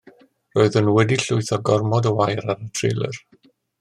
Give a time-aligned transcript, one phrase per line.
[0.59, 3.21] Roedden nhw wedi llwytho gormod o wair ar y trelyr.